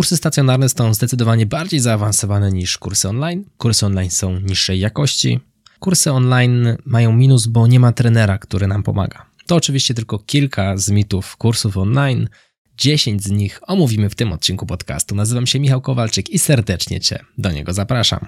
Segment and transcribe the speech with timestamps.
[0.00, 3.44] Kursy stacjonarne są zdecydowanie bardziej zaawansowane niż kursy online.
[3.58, 5.40] Kursy online są niższej jakości.
[5.78, 9.26] Kursy online mają minus, bo nie ma trenera, który nam pomaga.
[9.46, 12.28] To oczywiście tylko kilka z mitów kursów online.
[12.76, 15.14] 10 z nich omówimy w tym odcinku podcastu.
[15.14, 18.26] Nazywam się Michał Kowalczyk i serdecznie Cię do niego zapraszam.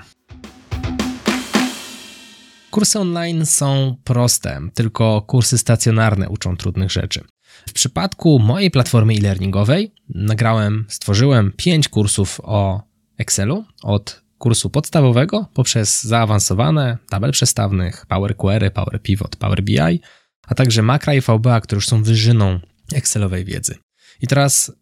[2.71, 7.25] Kursy online są proste, tylko kursy stacjonarne uczą trudnych rzeczy.
[7.69, 12.83] W przypadku mojej platformy e-learningowej nagrałem, stworzyłem 5 kursów o
[13.19, 20.01] Excelu od kursu podstawowego poprzez zaawansowane tabel przestawnych, Power Query, Power Pivot, Power BI,
[20.47, 22.61] a także Makra i VBA, które już są wyżyną
[22.95, 23.75] Excelowej wiedzy.
[24.21, 24.73] I teraz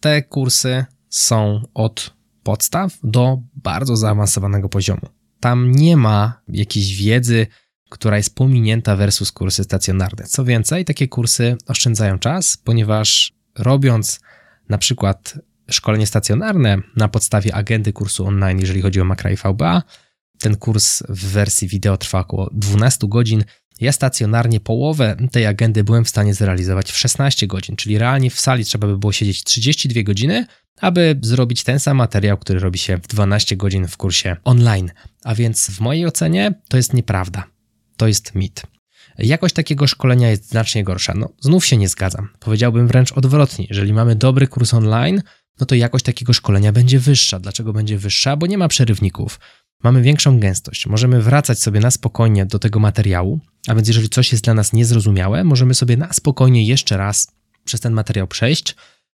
[0.00, 5.08] te kursy są od podstaw do bardzo zaawansowanego poziomu.
[5.40, 7.46] Tam nie ma jakiejś wiedzy,
[7.88, 10.24] która jest pominięta versus kursy stacjonarne.
[10.24, 14.20] Co więcej, takie kursy oszczędzają czas, ponieważ robiąc
[14.68, 15.38] na przykład
[15.70, 19.82] szkolenie stacjonarne na podstawie agendy kursu online, jeżeli chodzi o Makra i VBA,
[20.38, 23.44] ten kurs w wersji wideo trwa około 12 godzin.
[23.80, 28.40] Ja stacjonarnie połowę tej agendy byłem w stanie zrealizować w 16 godzin, czyli realnie w
[28.40, 30.46] sali trzeba by było siedzieć 32 godziny,
[30.80, 34.90] aby zrobić ten sam materiał, który robi się w 12 godzin w kursie online.
[35.24, 37.57] A więc w mojej ocenie to jest nieprawda.
[37.98, 38.62] To jest mit.
[39.18, 41.14] Jakość takiego szkolenia jest znacznie gorsza.
[41.16, 42.28] No, znów się nie zgadzam.
[42.40, 43.66] Powiedziałbym wręcz odwrotnie.
[43.70, 45.22] Jeżeli mamy dobry kurs online,
[45.60, 47.40] no to jakość takiego szkolenia będzie wyższa.
[47.40, 48.36] Dlaczego będzie wyższa?
[48.36, 49.40] Bo nie ma przerywników.
[49.82, 50.86] Mamy większą gęstość.
[50.86, 54.72] Możemy wracać sobie na spokojnie do tego materiału, a więc jeżeli coś jest dla nas
[54.72, 57.32] niezrozumiałe, możemy sobie na spokojnie jeszcze raz
[57.64, 58.74] przez ten materiał przejść,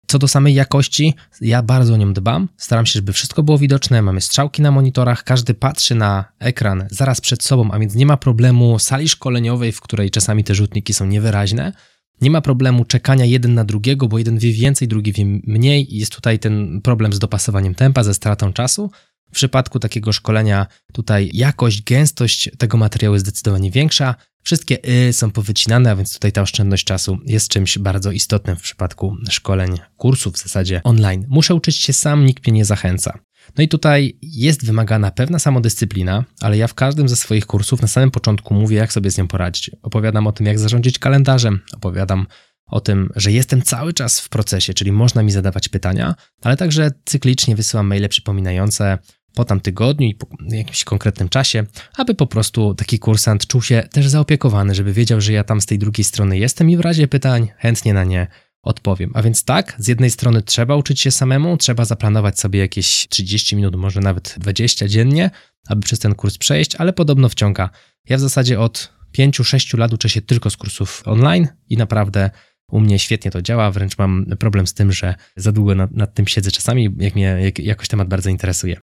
[0.09, 2.49] co do samej jakości, ja bardzo o nią dbam.
[2.57, 4.01] Staram się, żeby wszystko było widoczne.
[4.01, 8.17] Mamy strzałki na monitorach, każdy patrzy na ekran zaraz przed sobą, a więc nie ma
[8.17, 11.73] problemu sali szkoleniowej, w której czasami te rzutniki są niewyraźne.
[12.21, 15.99] Nie ma problemu czekania jeden na drugiego, bo jeden wie więcej, drugi wie mniej i
[15.99, 18.91] jest tutaj ten problem z dopasowaniem tempa, ze stratą czasu.
[19.31, 24.15] W przypadku takiego szkolenia tutaj jakość, gęstość tego materiału jest zdecydowanie większa.
[24.43, 28.61] Wszystkie y są powycinane, a więc tutaj ta oszczędność czasu jest czymś bardzo istotnym w
[28.61, 31.25] przypadku szkoleń, kursów w zasadzie online.
[31.29, 33.19] Muszę uczyć się sam, nikt mnie nie zachęca.
[33.57, 37.87] No i tutaj jest wymagana pewna samodyscyplina, ale ja w każdym ze swoich kursów na
[37.87, 39.71] samym początku mówię, jak sobie z nią poradzić.
[39.81, 42.27] Opowiadam o tym, jak zarządzić kalendarzem, opowiadam
[42.65, 46.91] o tym, że jestem cały czas w procesie, czyli można mi zadawać pytania, ale także
[47.05, 48.97] cyklicznie wysyłam maile przypominające
[49.39, 51.65] po tam tygodniu i po jakimś konkretnym czasie,
[51.97, 55.65] aby po prostu taki kursant czuł się też zaopiekowany, żeby wiedział, że ja tam z
[55.65, 58.27] tej drugiej strony jestem i w razie pytań chętnie na nie
[58.63, 59.11] odpowiem.
[59.13, 63.55] A więc tak, z jednej strony trzeba uczyć się samemu, trzeba zaplanować sobie jakieś 30
[63.55, 65.31] minut, może nawet 20 dziennie,
[65.67, 67.69] aby przez ten kurs przejść, ale podobno wciąga.
[68.09, 72.29] Ja w zasadzie od 5-6 lat uczę się tylko z kursów online i naprawdę
[72.71, 76.13] u mnie świetnie to działa, wręcz mam problem z tym, że za długo nad, nad
[76.13, 78.79] tym siedzę czasami, jak mnie jak, jakoś temat bardzo interesuje.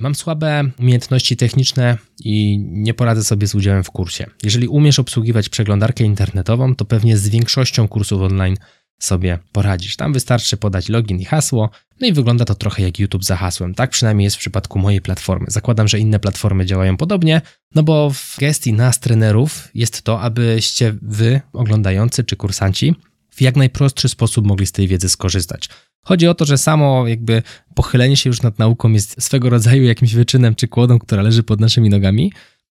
[0.00, 4.26] Mam słabe umiejętności techniczne i nie poradzę sobie z udziałem w kursie.
[4.42, 8.56] Jeżeli umiesz obsługiwać przeglądarkę internetową, to pewnie z większością kursów online
[8.98, 9.96] sobie poradzisz.
[9.96, 11.70] Tam wystarczy podać login i hasło,
[12.00, 13.74] no i wygląda to trochę jak YouTube za hasłem.
[13.74, 15.46] Tak przynajmniej jest w przypadku mojej platformy.
[15.48, 17.40] Zakładam, że inne platformy działają podobnie,
[17.74, 22.94] no bo w gestii nas, trenerów, jest to, abyście wy, oglądający czy kursanci,
[23.30, 25.68] w jak najprostszy sposób mogli z tej wiedzy skorzystać.
[26.08, 27.42] Chodzi o to, że samo jakby
[27.74, 31.60] pochylenie się już nad nauką jest swego rodzaju jakimś wyczynem czy kłodą, która leży pod
[31.60, 32.32] naszymi nogami,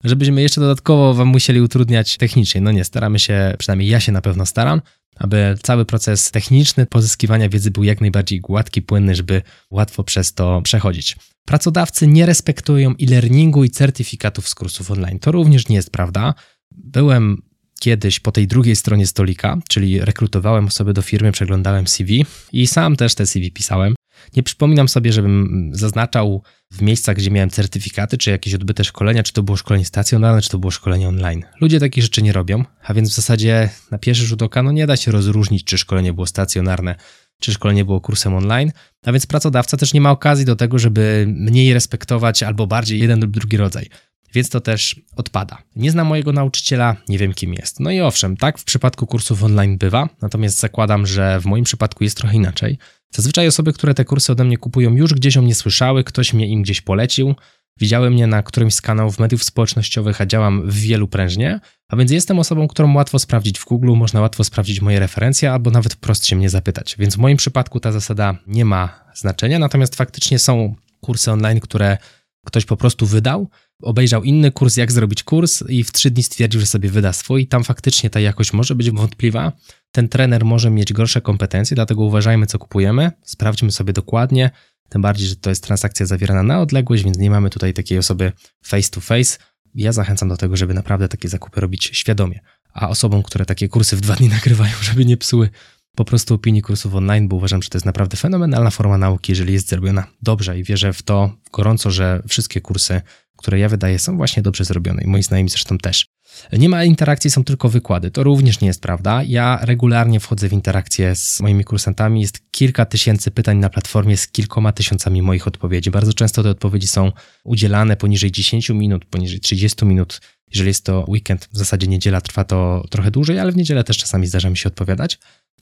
[0.03, 2.61] żebyśmy jeszcze dodatkowo wam musieli utrudniać technicznie.
[2.61, 4.81] No nie, staramy się, przynajmniej ja się na pewno staram,
[5.15, 9.41] aby cały proces techniczny pozyskiwania wiedzy był jak najbardziej gładki, płynny, żeby
[9.71, 11.15] łatwo przez to przechodzić.
[11.45, 15.19] Pracodawcy nie respektują e-learningu i certyfikatów z kursów online.
[15.19, 16.33] To również nie jest prawda.
[16.71, 17.48] Byłem
[17.79, 22.95] kiedyś po tej drugiej stronie stolika, czyli rekrutowałem osoby do firmy, przeglądałem CV i sam
[22.95, 23.95] też te CV pisałem.
[24.35, 29.33] Nie przypominam sobie, żebym zaznaczał w miejscach, gdzie miałem certyfikaty, czy jakieś odbyte szkolenia, czy
[29.33, 31.43] to było szkolenie stacjonarne, czy to było szkolenie online.
[31.61, 34.87] Ludzie takich rzeczy nie robią, a więc w zasadzie na pierwszy rzut oka no nie
[34.87, 36.95] da się rozróżnić, czy szkolenie było stacjonarne,
[37.41, 38.71] czy szkolenie było kursem online,
[39.05, 43.21] a więc pracodawca też nie ma okazji do tego, żeby mniej respektować albo bardziej jeden
[43.21, 43.89] lub drugi rodzaj
[44.33, 45.57] więc to też odpada.
[45.75, 47.79] Nie znam mojego nauczyciela, nie wiem kim jest.
[47.79, 52.03] No i owszem, tak w przypadku kursów online bywa, natomiast zakładam, że w moim przypadku
[52.03, 52.77] jest trochę inaczej.
[53.13, 56.47] Zazwyczaj osoby, które te kursy ode mnie kupują, już gdzieś o mnie słyszały, ktoś mnie
[56.47, 57.35] im gdzieś polecił,
[57.79, 61.59] widziały mnie na którymś z kanałów mediów społecznościowych, a działam w wielu prężnie,
[61.89, 65.71] a więc jestem osobą, którą łatwo sprawdzić w Google, można łatwo sprawdzić moje referencje albo
[65.71, 66.95] nawet wprost się mnie zapytać.
[66.99, 71.97] Więc w moim przypadku ta zasada nie ma znaczenia, natomiast faktycznie są kursy online, które
[72.45, 73.49] ktoś po prostu wydał,
[73.81, 77.47] obejrzał inny kurs, jak zrobić kurs i w trzy dni stwierdził, że sobie wyda swój.
[77.47, 79.51] Tam faktycznie ta jakość może być wątpliwa.
[79.91, 84.51] Ten trener może mieć gorsze kompetencje, dlatego uważajmy, co kupujemy, sprawdźmy sobie dokładnie,
[84.89, 88.31] tym bardziej, że to jest transakcja zawierana na odległość, więc nie mamy tutaj takiej osoby
[88.63, 89.37] face to face.
[89.75, 92.39] Ja zachęcam do tego, żeby naprawdę takie zakupy robić świadomie.
[92.73, 95.49] A osobom, które takie kursy w dwa dni nagrywają, żeby nie psuły
[95.95, 99.53] po prostu opinii kursów online, bo uważam, że to jest naprawdę fenomenalna forma nauki, jeżeli
[99.53, 103.01] jest zrobiona dobrze i wierzę w to gorąco, że wszystkie kursy,
[103.37, 106.05] które ja wydaję, są właśnie dobrze zrobione i moi znajomi zresztą też.
[106.53, 108.11] Nie ma interakcji, są tylko wykłady.
[108.11, 109.23] To również nie jest prawda.
[109.23, 112.21] Ja regularnie wchodzę w interakcje z moimi kursantami.
[112.21, 115.91] Jest kilka tysięcy pytań na platformie z kilkoma tysiącami moich odpowiedzi.
[115.91, 117.11] Bardzo często te odpowiedzi są
[117.43, 120.21] udzielane poniżej 10 minut, poniżej 30 minut.
[120.53, 123.97] Jeżeli jest to weekend, w zasadzie niedziela trwa to trochę dłużej, ale w niedzielę też
[123.97, 125.19] czasami zdarza mi się odpowiadać.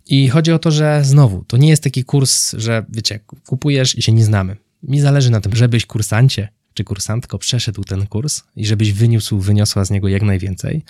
[0.09, 4.01] I chodzi o to, że znowu, to nie jest taki kurs, że wiecie, kupujesz i
[4.01, 4.57] się nie znamy.
[4.83, 9.86] Mi zależy na tym, żebyś kursancie czy kursantko przeszedł ten kurs i żebyś wyniósł, wyniosła
[9.86, 10.83] z niego jak najwięcej.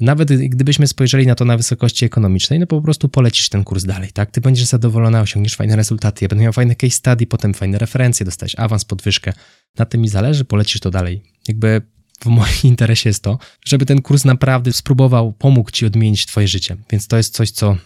[0.00, 4.12] Nawet gdybyśmy spojrzeli na to na wysokości ekonomicznej, no po prostu polecisz ten kurs dalej,
[4.12, 4.30] tak?
[4.30, 8.26] Ty będziesz zadowolona, osiągniesz fajne rezultaty, ja będę miał fajne case study, potem fajne referencje,
[8.26, 9.32] dostać awans, podwyżkę.
[9.78, 11.22] Na tym mi zależy, polecisz to dalej.
[11.48, 11.82] Jakby
[12.20, 16.76] w moim interesie jest to, żeby ten kurs naprawdę spróbował, pomógł ci odmienić twoje życie.
[16.90, 17.76] Więc to jest coś, co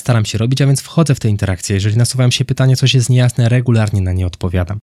[0.00, 1.74] staram się robić, a więc wchodzę w te interakcje.
[1.74, 4.78] Jeżeli nasuwają się pytania, coś jest niejasne, regularnie na nie odpowiadam.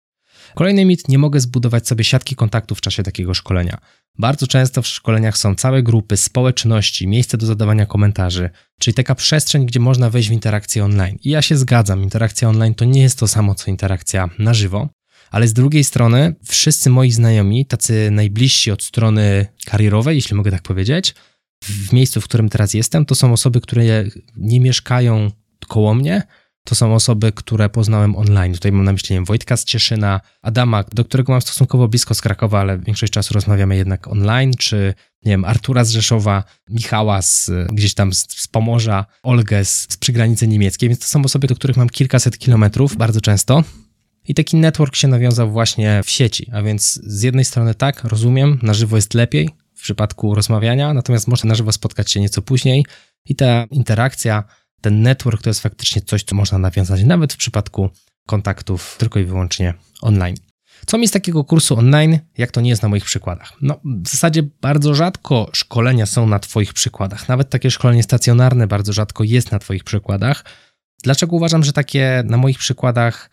[0.55, 3.77] Kolejny mit, nie mogę zbudować sobie siatki kontaktów w czasie takiego szkolenia.
[4.17, 9.65] Bardzo często w szkoleniach są całe grupy, społeczności, miejsce do zadawania komentarzy, czyli taka przestrzeń,
[9.65, 11.17] gdzie można wejść w interakcję online.
[11.23, 14.89] I ja się zgadzam, interakcja online to nie jest to samo co interakcja na żywo,
[15.31, 20.61] ale z drugiej strony wszyscy moi znajomi, tacy najbliżsi od strony karierowej, jeśli mogę tak
[20.61, 21.15] powiedzieć,
[21.63, 23.83] w miejscu, w którym teraz jestem, to są osoby, które
[24.37, 25.31] nie mieszkają
[25.67, 26.23] koło mnie,
[26.63, 28.53] to są osoby, które poznałem online.
[28.53, 32.21] Tutaj mam na myśli wiem, Wojtka z Cieszyna, Adama, do którego mam stosunkowo blisko z
[32.21, 34.93] Krakowa, ale większość czasu rozmawiamy jednak online, czy
[35.25, 39.97] nie wiem, Artura z Rzeszowa, Michała z, gdzieś tam z, z Pomorza, Olgę z, z
[39.97, 43.63] przygranicy niemieckiej, więc to są osoby, do których mam kilkaset kilometrów bardzo często.
[44.27, 48.59] I taki network się nawiązał właśnie w sieci, a więc z jednej strony tak, rozumiem,
[48.61, 52.85] na żywo jest lepiej w przypadku rozmawiania, natomiast można na żywo spotkać się nieco później
[53.25, 54.43] i ta interakcja
[54.81, 57.89] ten network to jest faktycznie coś, co można nawiązać nawet w przypadku
[58.27, 60.35] kontaktów tylko i wyłącznie online.
[60.85, 63.53] Co mi z takiego kursu online, jak to nie jest na moich przykładach?
[63.61, 67.27] No, w zasadzie bardzo rzadko szkolenia są na Twoich przykładach.
[67.27, 70.45] Nawet takie szkolenie stacjonarne bardzo rzadko jest na Twoich przykładach.
[71.03, 73.29] Dlaczego uważam, że takie na moich przykładach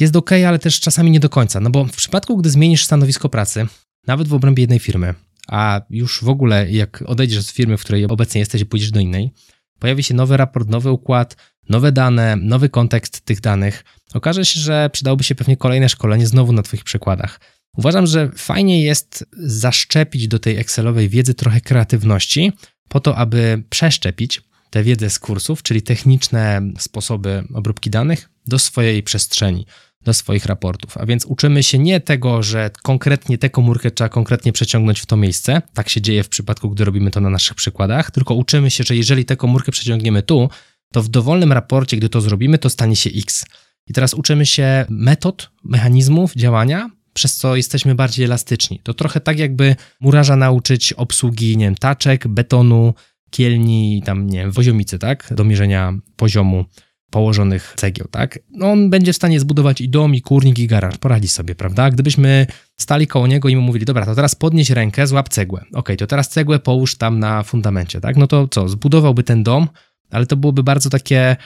[0.00, 1.60] jest ok, ale też czasami nie do końca?
[1.60, 3.66] No bo w przypadku, gdy zmienisz stanowisko pracy,
[4.06, 5.14] nawet w obrębie jednej firmy,
[5.46, 9.00] a już w ogóle jak odejdziesz z firmy, w której obecnie jesteś i pójdziesz do
[9.00, 9.32] innej,
[9.78, 11.36] pojawi się nowy raport, nowy układ,
[11.68, 13.84] nowe dane, nowy kontekst tych danych,
[14.14, 17.40] okaże się, że przydałoby się pewnie kolejne szkolenie znowu na Twoich przykładach.
[17.76, 22.52] Uważam, że fajnie jest zaszczepić do tej Excelowej wiedzy trochę kreatywności,
[22.88, 29.02] po to, aby przeszczepić tę wiedzę z kursów, czyli techniczne sposoby obróbki danych, do swojej
[29.02, 29.66] przestrzeni
[30.06, 30.96] do swoich raportów.
[30.96, 35.16] A więc uczymy się nie tego, że konkretnie tę komórkę trzeba konkretnie przeciągnąć w to
[35.16, 35.62] miejsce.
[35.74, 38.96] Tak się dzieje w przypadku, gdy robimy to na naszych przykładach, tylko uczymy się, że
[38.96, 40.50] jeżeli tę komórkę przeciągniemy tu,
[40.92, 43.44] to w dowolnym raporcie, gdy to zrobimy, to stanie się X.
[43.86, 48.80] I teraz uczymy się metod, mechanizmów działania, przez co jesteśmy bardziej elastyczni.
[48.82, 52.94] To trochę tak, jakby murarza nauczyć obsługi, nie wiem, taczek, betonu,
[53.30, 55.28] kielni, tam, nie wiem, poziomicy, tak?
[55.30, 56.64] Do mierzenia poziomu
[57.10, 58.38] położonych cegieł, tak?
[58.50, 61.90] No on będzie w stanie zbudować i dom, i kurnik, i garaż, poradzi sobie, prawda?
[61.90, 62.46] Gdybyśmy
[62.80, 65.64] stali koło niego i mu mówili, dobra, to teraz podnieś rękę, złap cegłę.
[65.72, 68.16] Ok, to teraz cegłę połóż tam na fundamencie, tak?
[68.16, 69.68] No to co, zbudowałby ten dom,
[70.10, 71.36] ale to byłoby bardzo takie,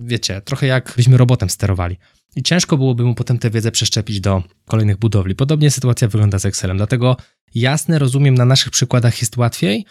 [0.00, 1.96] wiecie, trochę jakbyśmy robotem sterowali.
[2.36, 5.34] I ciężko byłoby mu potem tę wiedzę przeszczepić do kolejnych budowli.
[5.34, 7.16] Podobnie sytuacja wygląda z Excelem, dlatego
[7.54, 9.86] jasne, rozumiem, na naszych przykładach jest łatwiej,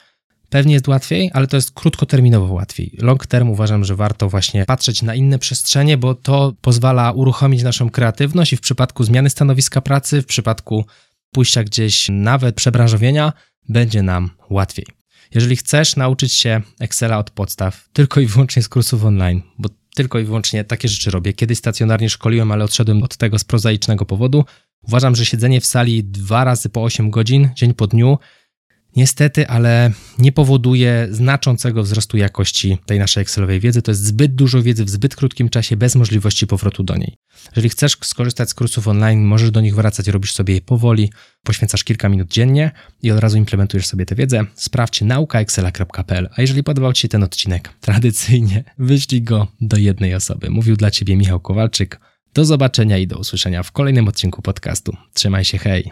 [0.49, 2.97] Pewnie jest łatwiej, ale to jest krótkoterminowo łatwiej.
[2.97, 7.89] Long term uważam, że warto właśnie patrzeć na inne przestrzenie, bo to pozwala uruchomić naszą
[7.89, 10.85] kreatywność i w przypadku zmiany stanowiska pracy, w przypadku
[11.31, 13.33] pójścia gdzieś nawet przebranżowienia,
[13.69, 14.85] będzie nam łatwiej.
[15.33, 20.19] Jeżeli chcesz nauczyć się Excela od podstaw, tylko i wyłącznie z kursów online, bo tylko
[20.19, 21.33] i wyłącznie takie rzeczy robię.
[21.33, 24.45] Kiedyś stacjonarnie szkoliłem, ale odszedłem od tego z prozaicznego powodu.
[24.87, 28.17] Uważam, że siedzenie w sali dwa razy po 8 godzin, dzień po dniu,
[28.95, 33.81] Niestety, ale nie powoduje znaczącego wzrostu jakości tej naszej Excelowej wiedzy.
[33.81, 37.15] To jest zbyt dużo wiedzy w zbyt krótkim czasie, bez możliwości powrotu do niej.
[37.51, 41.11] Jeżeli chcesz skorzystać z kursów online, możesz do nich wracać, robisz sobie je powoli,
[41.43, 42.71] poświęcasz kilka minut dziennie
[43.01, 44.45] i od razu implementujesz sobie tę wiedzę.
[44.55, 46.29] Sprawdź naukaexcela.pl.
[46.35, 50.49] A jeżeli podobał Ci się ten odcinek, tradycyjnie wyślij go do jednej osoby.
[50.49, 51.99] Mówił dla Ciebie Michał Kowalczyk.
[52.33, 54.97] Do zobaczenia i do usłyszenia w kolejnym odcinku podcastu.
[55.13, 55.91] Trzymaj się, hej!